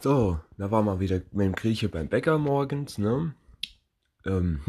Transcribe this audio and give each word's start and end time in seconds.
So, 0.00 0.38
da 0.58 0.70
waren 0.70 0.84
wir 0.84 1.00
wieder 1.00 1.22
mit 1.32 1.46
dem 1.46 1.54
Grieche 1.54 1.88
beim 1.88 2.08
Bäcker 2.08 2.38
morgens, 2.38 2.98
ne? 2.98 3.34
Ähm, 4.26 4.60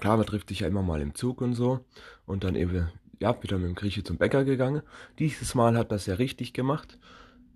klar, 0.00 0.16
man 0.16 0.26
trifft 0.26 0.48
sich 0.48 0.60
ja 0.60 0.66
immer 0.68 0.82
mal 0.82 1.00
im 1.00 1.14
Zug 1.14 1.40
und 1.40 1.54
so. 1.54 1.84
Und 2.26 2.44
dann 2.44 2.56
eben, 2.56 2.88
ja, 3.20 3.40
wieder 3.42 3.58
mit 3.58 3.68
dem 3.68 3.74
Grieche 3.76 4.02
zum 4.02 4.18
Bäcker 4.18 4.44
gegangen. 4.44 4.82
Dieses 5.18 5.54
Mal 5.54 5.78
hat 5.78 5.92
das 5.92 6.06
ja 6.06 6.14
richtig 6.14 6.52
gemacht. 6.54 6.98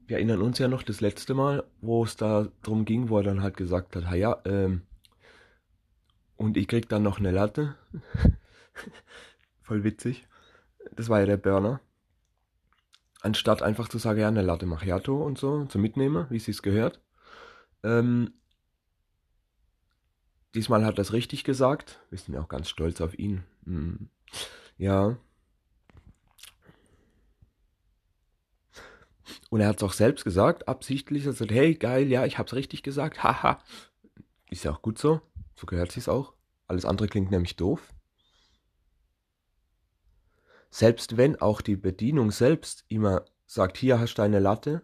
Wir 0.06 0.16
erinnern 0.16 0.42
uns 0.42 0.58
ja 0.58 0.68
noch 0.68 0.82
das 0.84 1.00
letzte 1.00 1.34
Mal, 1.34 1.64
wo 1.80 2.04
es 2.04 2.16
da 2.16 2.48
drum 2.62 2.84
ging, 2.84 3.08
wo 3.08 3.18
er 3.18 3.24
dann 3.24 3.42
halt 3.42 3.56
gesagt 3.56 3.96
hat, 3.96 4.14
ja, 4.14 4.40
ähm, 4.44 4.82
und 6.36 6.56
ich 6.56 6.68
krieg 6.68 6.88
dann 6.88 7.02
noch 7.02 7.18
eine 7.18 7.32
Latte. 7.32 7.74
Voll 9.62 9.84
witzig. 9.84 10.26
Das 10.94 11.08
war 11.08 11.20
ja 11.20 11.26
der 11.26 11.36
Burner 11.36 11.80
anstatt 13.22 13.62
einfach 13.62 13.88
zu 13.88 13.98
sagen, 13.98 14.20
ja, 14.20 14.28
eine 14.28 14.42
Latte 14.42 14.66
Macchiato 14.66 15.24
und 15.24 15.38
so, 15.38 15.64
zu 15.66 15.78
mitnehmen, 15.78 16.26
wie 16.28 16.36
es 16.36 16.44
sich 16.44 16.60
gehört. 16.60 17.00
Ähm, 17.82 18.34
diesmal 20.54 20.84
hat 20.84 20.98
er 20.98 21.02
es 21.02 21.12
richtig 21.12 21.44
gesagt. 21.44 22.00
Wir 22.10 22.18
sind 22.18 22.34
ja 22.34 22.42
auch 22.42 22.48
ganz 22.48 22.68
stolz 22.68 23.00
auf 23.00 23.18
ihn. 23.18 23.44
Hm. 23.64 24.08
Ja. 24.76 25.16
Und 29.50 29.60
er 29.60 29.68
hat 29.68 29.76
es 29.76 29.82
auch 29.82 29.92
selbst 29.92 30.24
gesagt, 30.24 30.66
absichtlich. 30.66 31.24
Er 31.24 31.32
sagt, 31.32 31.52
hey, 31.52 31.74
geil, 31.74 32.08
ja, 32.08 32.26
ich 32.26 32.38
hab's 32.38 32.54
richtig 32.54 32.82
gesagt. 32.82 33.22
Haha. 33.22 33.58
Ist 34.50 34.64
ja 34.64 34.72
auch 34.72 34.82
gut 34.82 34.98
so. 34.98 35.20
So 35.54 35.66
gehört 35.66 35.92
sich's 35.92 36.08
auch. 36.08 36.34
Alles 36.66 36.84
andere 36.84 37.08
klingt 37.08 37.30
nämlich 37.30 37.56
doof. 37.56 37.92
Selbst 40.72 41.18
wenn 41.18 41.38
auch 41.38 41.60
die 41.60 41.76
Bedienung 41.76 42.30
selbst 42.30 42.86
immer 42.88 43.26
sagt, 43.46 43.76
hier 43.76 44.00
hast 44.00 44.14
du 44.14 44.22
eine 44.22 44.38
Latte, 44.38 44.80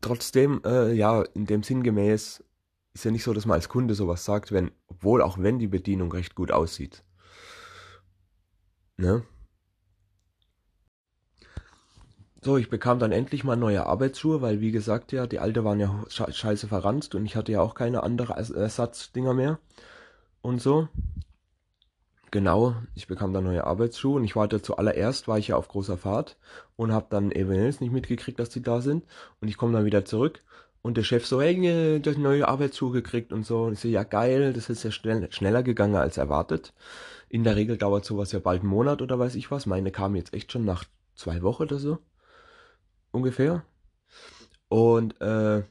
trotzdem, 0.00 0.60
äh, 0.64 0.92
ja, 0.92 1.22
in 1.22 1.46
dem 1.46 1.62
sinngemäß 1.62 2.42
ist 2.92 3.04
ja 3.04 3.12
nicht 3.12 3.22
so, 3.22 3.32
dass 3.32 3.46
man 3.46 3.54
als 3.54 3.68
Kunde 3.68 3.94
sowas 3.94 4.24
sagt, 4.24 4.50
wenn, 4.50 4.72
obwohl 4.88 5.22
auch 5.22 5.38
wenn 5.38 5.60
die 5.60 5.68
Bedienung 5.68 6.10
recht 6.10 6.34
gut 6.34 6.50
aussieht. 6.50 7.04
Ne? 8.96 9.22
So, 12.42 12.56
ich 12.56 12.68
bekam 12.68 12.98
dann 12.98 13.12
endlich 13.12 13.44
mal 13.44 13.56
neue 13.56 13.86
Arbeitsschuhe, 13.86 14.42
weil 14.42 14.60
wie 14.60 14.72
gesagt 14.72 15.12
ja, 15.12 15.28
die 15.28 15.38
alte 15.38 15.64
waren 15.64 15.78
ja 15.78 16.04
scheiße 16.08 16.66
verranzt 16.66 17.14
und 17.14 17.24
ich 17.26 17.36
hatte 17.36 17.52
ja 17.52 17.60
auch 17.60 17.76
keine 17.76 18.02
andere 18.02 18.34
Ersatzdinger 18.34 19.34
mehr 19.34 19.60
und 20.42 20.60
so. 20.60 20.88
Genau, 22.34 22.74
ich 22.96 23.06
bekam 23.06 23.32
dann 23.32 23.44
neue 23.44 23.62
Arbeitsschuhe 23.64 24.16
und 24.16 24.24
ich 24.24 24.34
war 24.34 24.50
zuallererst, 24.50 25.28
war 25.28 25.38
ich 25.38 25.46
ja 25.46 25.56
auf 25.56 25.68
großer 25.68 25.96
Fahrt 25.96 26.36
und 26.74 26.90
habe 26.90 27.06
dann 27.08 27.30
eventuell 27.30 27.68
nicht 27.68 27.92
mitgekriegt, 27.92 28.40
dass 28.40 28.48
die 28.48 28.60
da 28.60 28.80
sind. 28.80 29.04
Und 29.40 29.46
ich 29.46 29.56
komme 29.56 29.72
dann 29.72 29.84
wieder 29.84 30.04
zurück 30.04 30.42
und 30.82 30.96
der 30.96 31.04
Chef 31.04 31.24
so, 31.24 31.40
hey, 31.40 32.00
du 32.00 32.10
hast 32.10 32.18
neue 32.18 32.48
Arbeitsschuhe 32.48 32.90
gekriegt 32.90 33.32
und 33.32 33.46
so. 33.46 33.62
Und 33.62 33.74
ich 33.74 33.78
so, 33.78 33.86
ja 33.86 34.02
geil, 34.02 34.52
das 34.52 34.68
ist 34.68 34.82
ja 34.82 34.90
schnell, 34.90 35.30
schneller 35.30 35.62
gegangen 35.62 35.94
als 35.94 36.16
erwartet. 36.16 36.74
In 37.28 37.44
der 37.44 37.54
Regel 37.54 37.76
dauert 37.76 38.04
sowas 38.04 38.32
ja 38.32 38.40
bald 38.40 38.62
einen 38.62 38.70
Monat 38.70 39.00
oder 39.00 39.16
weiß 39.16 39.36
ich 39.36 39.52
was. 39.52 39.66
Meine 39.66 39.92
kamen 39.92 40.16
jetzt 40.16 40.34
echt 40.34 40.50
schon 40.50 40.64
nach 40.64 40.82
zwei 41.14 41.40
Wochen 41.42 41.62
oder 41.62 41.78
so. 41.78 41.98
Ungefähr. 43.12 43.62
Und 44.68 45.20
äh, 45.20 45.62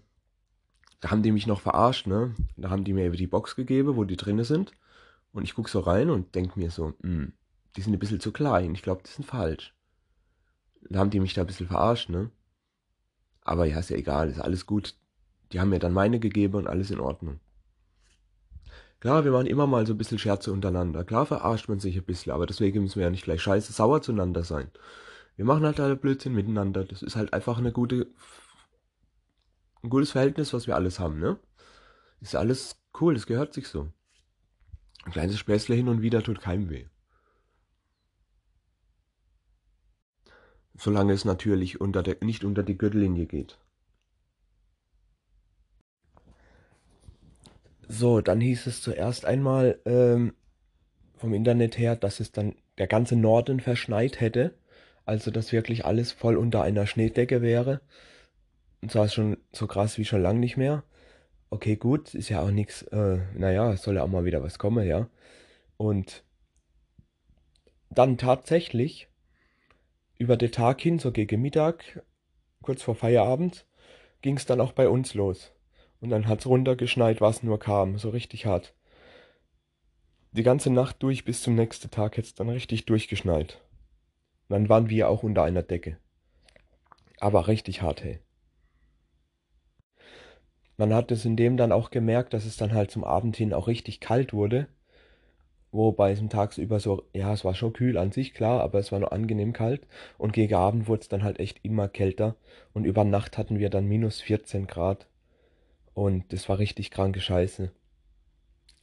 da 1.01 1.11
haben 1.11 1.23
die 1.23 1.33
mich 1.33 1.45
noch 1.45 1.59
verarscht, 1.59 2.07
ne? 2.07 2.33
Da 2.55 2.69
haben 2.69 2.85
die 2.85 2.93
mir 2.93 3.11
die 3.11 3.27
Box 3.27 3.57
gegeben, 3.57 3.97
wo 3.97 4.05
die 4.05 4.15
drinne 4.15 4.45
sind. 4.45 4.71
Und 5.33 5.43
ich 5.43 5.55
gucke 5.55 5.69
so 5.69 5.79
rein 5.79 6.09
und 6.09 6.35
denke 6.35 6.59
mir 6.59 6.71
so, 6.71 6.93
hm, 7.01 7.33
die 7.75 7.81
sind 7.81 7.93
ein 7.93 7.99
bisschen 7.99 8.19
zu 8.19 8.31
klein. 8.31 8.73
Ich 8.75 8.83
glaube, 8.83 9.01
die 9.05 9.11
sind 9.11 9.25
falsch. 9.25 9.73
Da 10.89 10.99
haben 10.99 11.09
die 11.09 11.19
mich 11.19 11.33
da 11.33 11.41
ein 11.41 11.47
bisschen 11.47 11.67
verarscht, 11.67 12.09
ne? 12.09 12.29
Aber 13.41 13.65
ja, 13.65 13.79
ist 13.79 13.89
ja 13.89 13.97
egal, 13.97 14.29
ist 14.29 14.39
alles 14.39 14.65
gut. 14.65 14.95
Die 15.51 15.59
haben 15.59 15.69
mir 15.69 15.79
dann 15.79 15.93
meine 15.93 16.19
gegeben 16.19 16.55
und 16.55 16.67
alles 16.67 16.91
in 16.91 16.99
Ordnung. 16.99 17.39
Klar, 18.99 19.25
wir 19.25 19.31
machen 19.31 19.47
immer 19.47 19.67
mal 19.67 19.85
so 19.85 19.93
ein 19.93 19.97
bisschen 19.97 20.19
Scherze 20.19 20.51
untereinander. 20.53 21.03
Klar 21.03 21.25
verarscht 21.25 21.67
man 21.67 21.79
sich 21.79 21.97
ein 21.97 22.05
bisschen, 22.05 22.31
aber 22.31 22.45
deswegen 22.45 22.81
müssen 22.81 22.97
wir 22.97 23.03
ja 23.03 23.09
nicht 23.09 23.25
gleich 23.25 23.41
scheiße 23.41 23.73
sauer 23.73 24.01
zueinander 24.01 24.43
sein. 24.43 24.71
Wir 25.35 25.45
machen 25.45 25.65
halt 25.65 25.79
alle 25.79 25.95
Blödsinn 25.95 26.33
miteinander. 26.33 26.85
Das 26.85 27.01
ist 27.01 27.15
halt 27.15 27.33
einfach 27.33 27.57
eine 27.57 27.71
gute, 27.71 28.07
ein 29.81 29.89
gutes 29.89 30.11
Verhältnis, 30.11 30.53
was 30.53 30.67
wir 30.67 30.75
alles 30.75 30.99
haben, 30.99 31.19
ne? 31.19 31.37
Ist 32.21 32.35
alles 32.35 32.77
cool, 33.01 33.15
das 33.15 33.25
gehört 33.25 33.53
sich 33.53 33.67
so. 33.67 33.91
Ein 35.05 35.11
kleines 35.11 35.37
Späßle 35.39 35.75
hin 35.75 35.89
und 35.89 36.01
wieder 36.01 36.23
tut 36.23 36.41
keinem 36.41 36.69
weh. 36.69 36.85
Solange 40.75 41.13
es 41.13 41.25
natürlich 41.25 41.81
unter 41.81 42.01
der, 42.03 42.17
nicht 42.21 42.43
unter 42.43 42.63
die 42.63 42.77
Gürtellinie 42.77 43.25
geht. 43.25 43.59
So, 47.87 48.21
dann 48.21 48.41
hieß 48.41 48.65
es 48.65 48.81
zuerst 48.81 49.25
einmal 49.25 49.79
ähm, 49.85 50.33
vom 51.15 51.33
Internet 51.33 51.77
her, 51.77 51.95
dass 51.95 52.19
es 52.19 52.31
dann 52.31 52.55
der 52.77 52.87
ganze 52.87 53.15
Norden 53.15 53.59
verschneit 53.59 54.19
hätte. 54.19 54.57
Also, 55.05 55.31
dass 55.31 55.51
wirklich 55.51 55.85
alles 55.85 56.11
voll 56.11 56.37
unter 56.37 56.63
einer 56.63 56.87
Schneedecke 56.87 57.41
wäre. 57.41 57.81
Und 58.81 58.91
zwar 58.91 59.09
schon 59.09 59.37
so 59.51 59.67
krass 59.67 59.97
wie 59.97 60.05
schon 60.05 60.21
lang 60.21 60.39
nicht 60.39 60.57
mehr 60.57 60.83
okay, 61.53 61.75
gut, 61.75 62.15
ist 62.15 62.29
ja 62.29 62.41
auch 62.41 62.51
nichts, 62.51 62.81
äh, 62.83 63.19
naja, 63.35 63.77
soll 63.77 63.95
ja 63.95 64.03
auch 64.03 64.07
mal 64.07 64.25
wieder 64.25 64.41
was 64.41 64.57
kommen, 64.57 64.87
ja. 64.87 65.07
Und 65.77 66.23
dann 67.89 68.17
tatsächlich 68.17 69.07
über 70.17 70.35
den 70.35 70.51
Tag 70.51 70.81
hin, 70.81 70.97
so 70.97 71.11
gegen 71.11 71.41
Mittag, 71.41 72.03
kurz 72.63 72.81
vor 72.81 72.95
Feierabend, 72.95 73.67
ging 74.21 74.37
es 74.37 74.45
dann 74.45 74.61
auch 74.61 74.71
bei 74.71 74.89
uns 74.89 75.13
los. 75.13 75.51
Und 76.01 76.09
dann 76.09 76.27
hat 76.27 76.39
es 76.39 76.47
runtergeschneit, 76.47 77.21
was 77.21 77.43
nur 77.43 77.59
kam, 77.59 77.97
so 77.99 78.09
richtig 78.09 78.45
hart. 78.45 78.73
Die 80.31 80.43
ganze 80.43 80.71
Nacht 80.71 81.03
durch 81.03 81.23
bis 81.23 81.43
zum 81.43 81.55
nächsten 81.55 81.91
Tag 81.91 82.17
hätte 82.17 82.33
dann 82.35 82.49
richtig 82.49 82.85
durchgeschneit. 82.85 83.61
Dann 84.49 84.69
waren 84.69 84.89
wir 84.89 85.07
auch 85.07 85.21
unter 85.21 85.43
einer 85.43 85.63
Decke. 85.63 85.97
Aber 87.19 87.47
richtig 87.47 87.83
hart, 87.83 88.03
hey 88.03 88.19
man 90.77 90.93
hat 90.93 91.11
es 91.11 91.25
in 91.25 91.35
dem 91.35 91.57
dann 91.57 91.71
auch 91.71 91.91
gemerkt, 91.91 92.33
dass 92.33 92.45
es 92.45 92.57
dann 92.57 92.73
halt 92.73 92.91
zum 92.91 93.03
Abend 93.03 93.35
hin 93.35 93.53
auch 93.53 93.67
richtig 93.67 93.99
kalt 93.99 94.33
wurde. 94.33 94.67
Wobei 95.71 96.11
es 96.11 96.21
tagsüber 96.29 96.79
so, 96.79 97.03
ja, 97.13 97.33
es 97.33 97.43
war 97.43 97.55
schon 97.55 97.73
kühl 97.73 97.97
an 97.97 98.11
sich, 98.11 98.33
klar, 98.33 98.61
aber 98.61 98.79
es 98.79 98.91
war 98.91 98.99
nur 98.99 99.11
angenehm 99.11 99.53
kalt. 99.53 99.87
Und 100.19 100.31
gegen 100.33 100.53
Abend 100.53 100.87
wurde 100.87 101.01
es 101.01 101.07
dann 101.09 101.23
halt 101.23 101.39
echt 101.39 101.65
immer 101.65 101.87
kälter. 101.87 102.35
Und 102.73 102.85
über 102.85 103.03
Nacht 103.03 103.37
hatten 103.37 103.57
wir 103.57 103.69
dann 103.71 103.87
minus 103.87 104.21
14 104.21 104.67
Grad. 104.67 105.07
Und 105.95 106.31
das 106.31 106.47
war 106.49 106.59
richtig 106.59 106.91
kranke 106.91 107.21
Scheiße. 107.21 107.71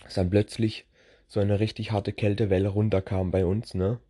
Dass 0.03 0.15
dann 0.15 0.31
plötzlich 0.31 0.87
so 1.29 1.39
eine 1.39 1.61
richtig 1.61 1.93
harte 1.93 2.13
Kältewelle 2.13 2.69
runterkam 2.69 3.31
bei 3.31 3.45
uns, 3.45 3.75
ne? 3.75 4.01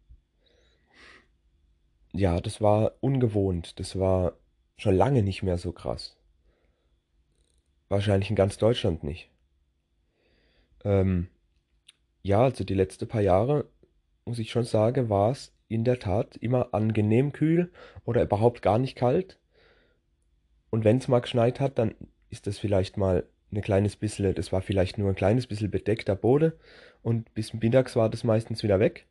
Ja, 2.13 2.41
das 2.41 2.61
war 2.61 2.93
ungewohnt. 3.01 3.79
Das 3.79 3.99
war 3.99 4.33
schon 4.79 4.95
lange 4.97 5.23
nicht 5.23 5.43
mehr 5.43 5.59
so 5.59 5.73
krass. 5.73 6.20
Wahrscheinlich 7.91 8.31
in 8.31 8.37
ganz 8.37 8.57
Deutschland 8.57 9.05
nicht. 9.05 9.29
Ähm, 10.85 11.29
ja, 12.23 12.45
also 12.45 12.65
die 12.65 12.75
letzten 12.75 13.09
paar 13.09 13.21
Jahre, 13.21 13.67
muss 14.25 14.39
ich 14.39 14.51
schon 14.53 14.65
sagen, 14.65 15.11
war 15.11 15.33
es 15.33 15.53
in 15.69 15.85
der 15.85 15.99
Tat 15.99 16.37
immer 16.37 16.73
angenehm 16.73 17.33
kühl 17.33 17.73
oder 18.05 18.23
überhaupt 18.23 18.63
gar 18.63 18.79
nicht 18.79 18.97
kalt. 18.97 19.39
Und 20.71 20.85
wenn 20.85 20.99
es 20.99 21.09
mal 21.09 21.19
geschneit 21.19 21.59
hat, 21.59 21.79
dann 21.79 21.95
ist 22.31 22.47
das 22.47 22.59
vielleicht 22.59 22.97
mal 22.97 23.27
ein 23.53 23.61
kleines 23.61 23.97
bisschen, 23.97 24.35
das 24.37 24.53
war 24.53 24.63
vielleicht 24.63 24.97
nur 24.97 25.09
ein 25.09 25.17
kleines 25.17 25.49
bisschen 25.49 25.73
bedeckter 25.73 26.15
Boden 26.15 26.53
und 27.03 27.35
bis 27.35 27.53
mittags 27.53 27.97
war 27.97 28.09
das 28.09 28.23
meistens 28.23 28.63
wieder 28.63 28.79
weg. 28.79 29.07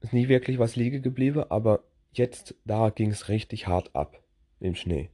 Ist 0.00 0.14
nie 0.14 0.28
wirklich 0.28 0.58
was 0.58 0.76
liegen 0.76 1.02
geblieben, 1.02 1.44
aber 1.50 1.84
jetzt, 2.12 2.54
da 2.64 2.88
ging 2.88 3.10
es 3.10 3.28
richtig 3.28 3.66
hart 3.66 3.94
ab 3.94 4.22
im 4.60 4.74
Schnee. 4.74 5.10